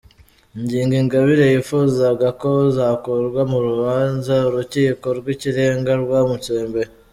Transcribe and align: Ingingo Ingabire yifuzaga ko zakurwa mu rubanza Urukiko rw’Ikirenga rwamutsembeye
Ingingo 0.57 0.93
Ingabire 1.01 1.45
yifuzaga 1.53 2.27
ko 2.41 2.51
zakurwa 2.75 3.41
mu 3.51 3.59
rubanza 3.67 4.33
Urukiko 4.49 5.05
rw’Ikirenga 5.19 5.91
rwamutsembeye 6.03 6.89